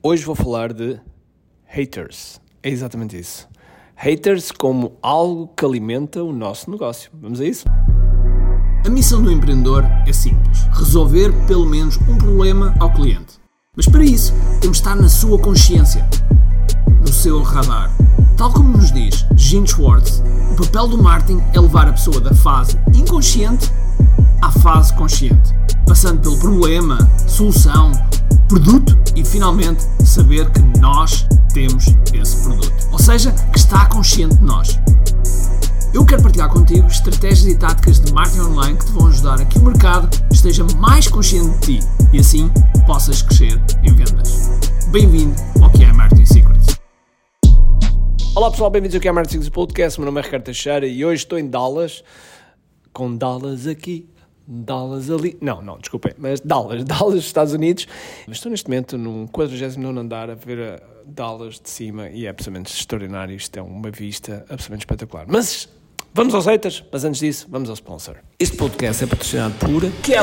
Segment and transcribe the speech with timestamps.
[0.00, 0.96] Hoje vou falar de
[1.66, 2.40] haters.
[2.62, 3.48] É exatamente isso.
[3.96, 7.10] Haters como algo que alimenta o nosso negócio.
[7.20, 7.64] Vamos a isso?
[8.86, 13.40] A missão do empreendedor é simples: resolver pelo menos um problema ao cliente.
[13.76, 16.08] Mas para isso, temos de estar na sua consciência,
[17.00, 17.90] no seu radar.
[18.36, 20.22] Tal como nos diz Gene Schwartz,
[20.52, 23.68] o papel do marketing é levar a pessoa da fase inconsciente
[24.40, 25.52] à fase consciente,
[25.88, 27.90] passando pelo problema, solução,
[28.48, 31.84] produto e finalmente saber que nós temos
[32.14, 32.72] esse produto.
[32.90, 34.80] Ou seja, que está consciente de nós.
[35.92, 39.44] Eu quero partilhar contigo estratégias e táticas de marketing online que te vão ajudar a
[39.44, 42.50] que o mercado esteja mais consciente de ti e assim
[42.86, 44.48] possas crescer em vendas.
[44.90, 46.78] Bem-vindo ao que é Marketing Secrets.
[48.34, 50.00] Olá pessoal, bem-vindos ao que é Marketing Secrets Podcast.
[50.00, 52.02] Meu nome é Ricardo Teixeira e hoje estou em Dallas,
[52.94, 54.08] com Dallas aqui,
[54.50, 55.36] Dallas ali.
[55.42, 57.86] Não, não, desculpem, mas Dallas, Dallas, Estados Unidos.
[58.26, 62.72] Estou neste momento num 49 andar a ver a Dallas de cima e é absolutamente
[62.72, 63.36] extraordinário.
[63.36, 65.26] Isto é uma vista absolutamente espetacular.
[65.28, 65.68] Mas
[66.18, 68.16] Vamos aos haters, mas antes disso, vamos ao sponsor.
[68.40, 69.70] Este podcast é patrocinado por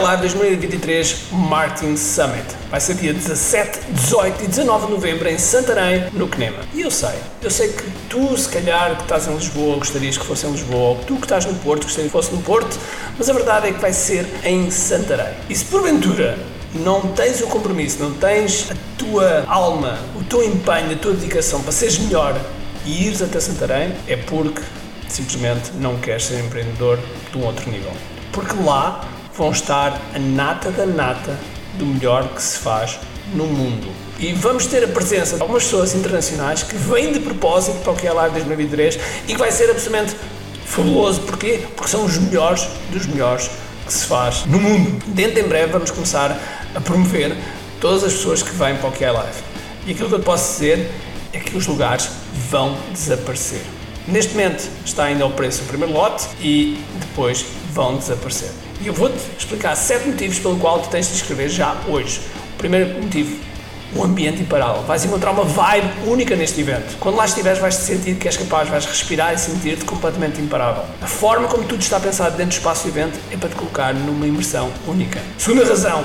[0.00, 2.44] lá 2023 Martin Summit.
[2.68, 6.64] Vai ser dia 17, 18 e 19 de novembro em Santarém, no Quenema.
[6.74, 10.26] E eu sei, eu sei que tu, se calhar, que estás em Lisboa, gostarias que
[10.26, 12.76] fosse em Lisboa, tu que estás no Porto, gostarias que fosse no Porto,
[13.16, 15.32] mas a verdade é que vai ser em Santarém.
[15.48, 16.36] E se porventura
[16.74, 21.62] não tens o compromisso, não tens a tua alma, o teu empenho, a tua dedicação
[21.62, 22.36] para seres melhor
[22.84, 24.60] e ires até Santarém, é porque
[25.08, 26.98] simplesmente não queres ser empreendedor
[27.30, 27.92] de um outro nível.
[28.32, 29.04] Porque lá
[29.36, 31.38] vão estar a nata da nata
[31.74, 32.98] do melhor que se faz
[33.34, 33.88] no mundo.
[34.18, 37.96] E vamos ter a presença de algumas pessoas internacionais que vêm de propósito para o
[37.96, 40.16] que é Live 2023 e que vai ser absolutamente
[40.64, 41.20] fabuloso.
[41.22, 41.66] Porquê?
[41.74, 43.50] Porque são os melhores dos melhores
[43.84, 45.02] que se faz no mundo.
[45.08, 46.38] Dentro em breve vamos começar
[46.74, 47.36] a promover
[47.80, 49.42] todas as pessoas que vêm para o que é Live.
[49.86, 50.90] E aquilo que eu posso dizer
[51.32, 52.08] é que os lugares
[52.50, 53.60] vão desaparecer.
[54.06, 58.50] Neste momento está ainda ao preço o primeiro lote e depois vão desaparecer.
[58.82, 62.20] E eu vou-te explicar sete motivos pelo qual tu tens de te inscrever já hoje.
[62.54, 63.34] O primeiro motivo,
[63.96, 64.82] o ambiente imparável.
[64.82, 66.98] Vais encontrar uma vibe única neste evento.
[67.00, 70.84] Quando lá estiveres, vais te sentir que és capaz, vais respirar e sentir-te completamente imparável.
[71.00, 73.94] A forma como tudo está pensado dentro do espaço do evento é para te colocar
[73.94, 75.18] numa imersão única.
[75.38, 76.04] Segunda razão,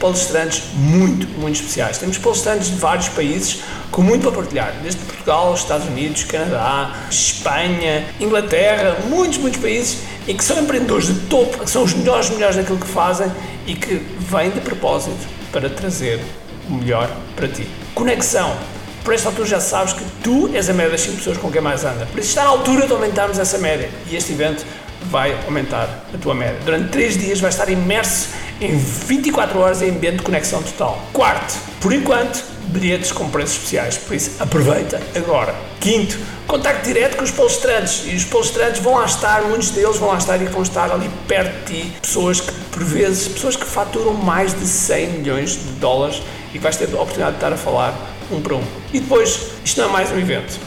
[0.00, 1.98] palestrantes muito, muito especiais.
[1.98, 8.06] Temos palestrantes de vários países com muito para partilhar, desde Portugal, Estados Unidos, Canadá, Espanha,
[8.18, 12.56] Inglaterra, muitos, muitos países e que são empreendedores de topo, que são os melhores, melhores
[12.56, 13.30] daquilo que fazem
[13.66, 16.20] e que vêm de propósito para trazer
[16.68, 17.68] o melhor para ti.
[17.94, 18.56] Conexão.
[19.04, 21.60] Por esta altura já sabes que tu és a média das 5 pessoas com quem
[21.60, 22.06] mais anda.
[22.06, 23.88] Por isso está na altura de aumentarmos essa média.
[24.10, 24.64] E este evento
[25.04, 26.58] vai aumentar a tua média.
[26.64, 28.28] Durante 3 dias vais estar imerso
[28.60, 31.00] em 24 horas em ambiente de conexão total.
[31.12, 35.54] Quarto, por enquanto, bilhetes com preços especiais, por isso aproveita agora.
[35.80, 40.10] Quinto, contacto direto com os palestrantes e os palestrantes vão lá estar, muitos deles vão
[40.10, 43.64] lá estar e vão estar ali perto de ti, pessoas que, por vezes, pessoas que
[43.64, 46.22] faturam mais de 100 milhões de dólares
[46.52, 47.94] e vais ter a oportunidade de estar a falar
[48.30, 48.64] um para um.
[48.92, 50.58] E depois, isto não é mais um evento,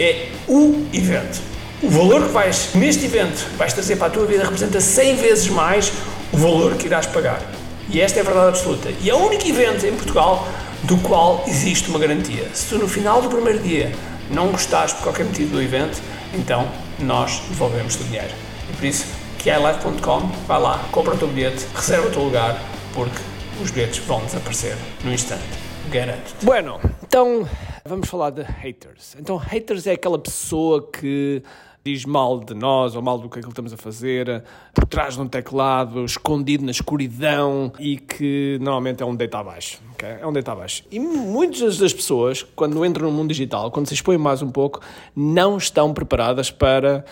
[0.00, 1.52] é o evento
[1.82, 5.48] o valor que vais, neste evento, vais trazer para a tua vida representa 100 vezes
[5.48, 5.92] mais
[6.32, 7.42] o valor que irás pagar.
[7.88, 8.90] E esta é a verdade absoluta.
[9.00, 10.46] E é o único evento em Portugal
[10.84, 12.48] do qual existe uma garantia.
[12.54, 13.92] Se tu no final do primeiro dia
[14.30, 16.00] não gostares por qualquer motivo do evento,
[16.34, 18.32] então nós devolvemos o dinheiro.
[18.70, 19.06] E por isso,
[19.38, 22.60] QILive.com, vai lá, compra o teu bilhete, reserva o teu lugar,
[22.94, 23.20] porque
[23.60, 25.42] os bilhetes vão desaparecer no instante.
[25.90, 26.44] Garanto-te.
[26.44, 27.46] Bueno, então
[27.84, 29.16] vamos falar de haters.
[29.18, 31.42] Então, haters é aquela pessoa que
[31.84, 34.44] diz mal de nós ou mal do que é que estamos a fazer,
[34.74, 39.80] por trás de um teclado, escondido na escuridão e que normalmente é um deita abaixo.
[39.94, 40.16] Okay?
[40.20, 40.84] É um deita abaixo.
[40.90, 44.80] E muitas das pessoas, quando entram no mundo digital, quando se expõem mais um pouco,
[45.14, 47.04] não estão preparadas para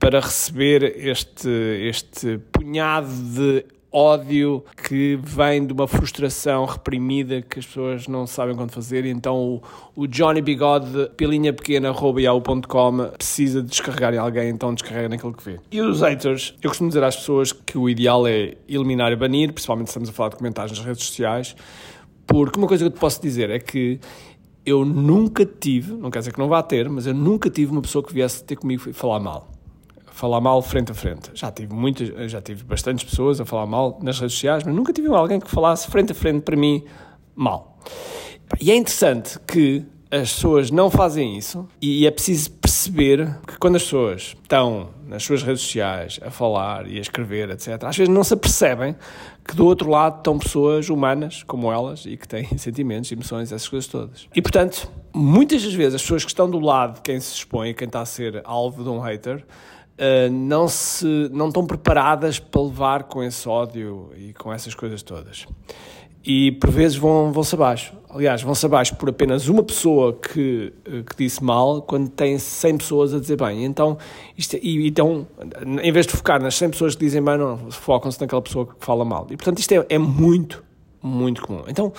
[0.00, 3.64] para receber este, este punhado de
[3.96, 9.06] ódio que vem de uma frustração reprimida que as pessoas não sabem quando fazer.
[9.06, 9.62] Então o,
[10.02, 15.42] o Johnny Bigode, pilinha pequena, yahoo.com, precisa de descarregar em alguém, então descarrega naquilo que
[15.42, 15.58] vê.
[15.72, 19.50] E os haters, eu costumo dizer às pessoas que o ideal é eliminar e banir,
[19.50, 21.56] principalmente se estamos a falar de comentários nas redes sociais,
[22.26, 23.98] porque uma coisa que eu te posso dizer é que
[24.66, 27.80] eu nunca tive, não quer dizer que não vá ter, mas eu nunca tive uma
[27.80, 29.55] pessoa que viesse ter comigo e falar mal
[30.16, 31.30] falar mal frente a frente.
[31.34, 34.90] Já tive muitas, já tive bastantes pessoas a falar mal nas redes sociais, mas nunca
[34.90, 36.82] tive alguém que falasse frente a frente para mim
[37.34, 37.78] mal.
[38.58, 43.76] E é interessante que as pessoas não fazem isso e é preciso perceber que quando
[43.76, 48.12] as pessoas estão nas suas redes sociais a falar e a escrever, etc., às vezes
[48.12, 48.96] não se apercebem
[49.46, 53.68] que do outro lado estão pessoas humanas como elas e que têm sentimentos, emoções, essas
[53.68, 54.26] coisas todas.
[54.34, 57.74] E portanto, muitas das vezes as pessoas que estão do lado de quem se expõe,
[57.74, 59.44] quem está a ser alvo de um hater,
[59.98, 65.02] Uh, não, se, não estão preparadas para levar com esse ódio e com essas coisas
[65.02, 65.46] todas
[66.26, 67.94] e por vezes vão, vão-se abaixo.
[68.10, 72.78] Aliás, vão-se abaixo por apenas uma pessoa que, eh, que disse mal, quando tem 100
[72.78, 73.64] pessoas a dizer bem.
[73.64, 73.96] Então,
[74.36, 75.28] isto, e, então,
[75.80, 78.84] em vez de focar nas 100 pessoas que dizem bem, não, focam-se naquela pessoa que
[78.84, 79.28] fala mal.
[79.30, 80.64] E, portanto, isto é, é muito,
[81.00, 81.62] muito comum.
[81.68, 81.92] Então,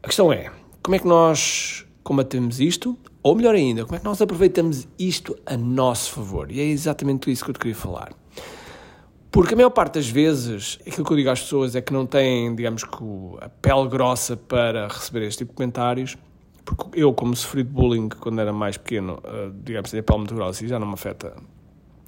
[0.00, 2.96] a questão é, como é que nós combatemos isto?
[3.22, 6.50] Ou melhor ainda, como é que nós aproveitamos isto a nosso favor?
[6.50, 8.12] E é exatamente isso que eu te queria falar.
[9.30, 12.04] Porque a maior parte das vezes, aquilo que eu digo às pessoas é que não
[12.04, 13.04] têm, digamos que,
[13.40, 16.18] a pele grossa para receber este tipo de comentários.
[16.64, 20.18] Porque eu, como sofri de bullying quando era mais pequeno, eh, digamos, tenho a pele
[20.18, 21.34] muito grossa e já não me afeta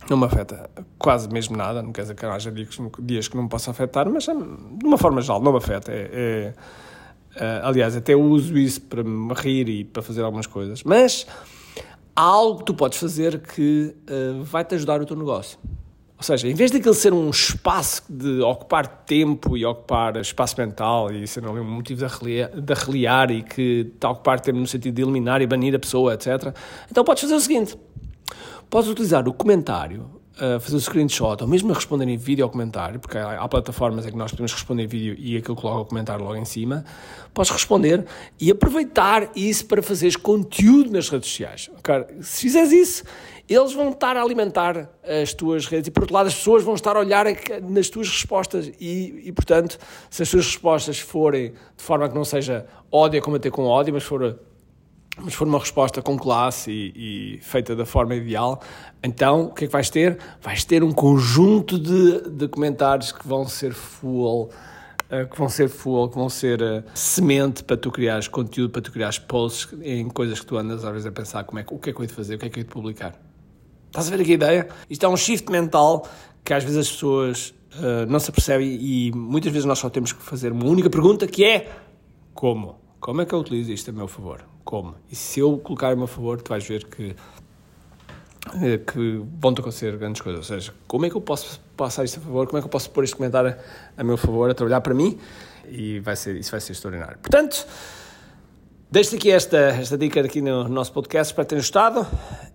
[0.08, 0.69] não me afeta
[0.99, 4.08] quase mesmo nada, não quer dizer que haja dias, dias que não me possa afetar,
[4.11, 5.93] mas eh, de uma forma geral não me afeta.
[5.93, 6.55] É, é,
[7.36, 10.82] é, aliás, até uso isso para me rir e para fazer algumas coisas.
[10.82, 11.26] Mas
[12.14, 15.58] há algo que tu podes fazer que uh, vai-te ajudar o teu negócio.
[16.16, 21.10] Ou seja, em vez daquele ser um espaço de ocupar tempo e ocupar espaço mental
[21.12, 24.66] e ser um motivo de arreliar, de arreliar e que está a ocupar tempo no
[24.66, 26.54] sentido de eliminar e banir a pessoa, etc.,
[26.90, 27.76] então podes fazer o seguinte:
[28.70, 30.08] podes utilizar o comentário
[30.38, 34.04] a fazer o screenshot ou mesmo a responder em vídeo ao comentário, porque há, plataformas
[34.06, 36.84] em que nós podemos responder em vídeo e aquilo coloca o comentário logo em cima,
[37.32, 38.04] podes responder
[38.40, 41.70] e aproveitar isso para fazeres conteúdo nas redes sociais.
[42.20, 43.04] Se fizeres isso,
[43.48, 46.75] eles vão estar a alimentar as tuas redes e, por outro lado, as pessoas vão
[46.75, 47.26] estar a olhar
[47.62, 49.78] nas tuas respostas e, e portanto,
[50.10, 53.94] se as tuas respostas forem de forma que não seja ódio a combater com ódio,
[53.94, 54.38] mas for
[55.19, 58.61] mas for uma resposta com classe e, e, feita da forma ideal,
[59.02, 60.19] então o que é que vais ter?
[60.40, 65.69] Vais ter um conjunto de, de comentários que vão ser full, uh, que vão ser
[65.69, 70.08] full, que vão ser uh, semente para tu criares conteúdo, para tu criares posts em
[70.08, 72.02] coisas que tu andas às vezes a pensar como é, o que é que eu
[72.02, 73.14] hei de fazer, o que é que eu de publicar.
[73.87, 74.69] Estás a ver aqui a ideia?
[74.90, 76.08] Isto é um shift mental
[76.44, 80.12] que às vezes as pessoas uh, não se apercebem e muitas vezes nós só temos
[80.12, 81.70] que fazer uma única pergunta que é
[82.34, 82.81] como?
[82.99, 84.53] Como é que eu utilizo isto a meu favor?
[84.64, 84.94] Como?
[85.11, 87.14] E se eu colocar a meu favor, tu vais ver que,
[88.62, 90.50] eh, que vão-te acontecer grandes coisas.
[90.50, 92.46] Ou seja, como é que eu posso passar isto a favor?
[92.46, 93.55] Como é que eu posso pôr este comentário
[93.96, 95.19] a meu favor, a trabalhar para mim?
[95.69, 97.19] E vai ser, isso vai ser extraordinário.
[97.19, 97.66] Portanto,
[98.90, 101.32] deixo aqui esta, esta dica aqui no nosso podcast.
[101.32, 102.06] Espero que tenham gostado.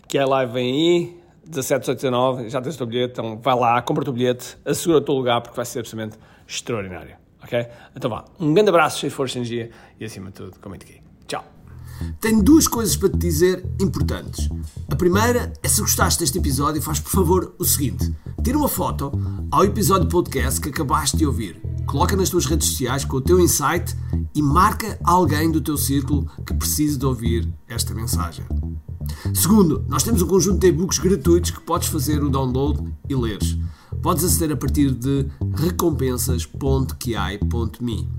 [0.07, 1.19] Que a live vem aí.
[1.45, 4.55] 17, 18, 19, já tens o teu bilhete, então vai lá, compra o teu bilhete,
[4.63, 6.15] assegura o teu lugar porque vai ser absolutamente
[6.47, 7.67] extraordinário ok?
[7.95, 10.85] Então vá, um grande abraço, cheio de força e energia e acima de tudo, comente
[10.85, 11.08] aqui.
[12.19, 14.49] Tenho duas coisas para te dizer importantes.
[14.89, 18.13] A primeira é se gostaste deste episódio, faz por favor o seguinte:
[18.43, 19.11] tira uma foto
[19.51, 23.39] ao episódio podcast que acabaste de ouvir, coloca nas tuas redes sociais com o teu
[23.39, 23.95] insight
[24.35, 28.45] e marca alguém do teu círculo que precise de ouvir esta mensagem.
[29.33, 33.57] Segundo, nós temos um conjunto de e-books gratuitos que podes fazer o download e leres.
[34.01, 38.18] Podes aceder a partir de recompensas.ki.me.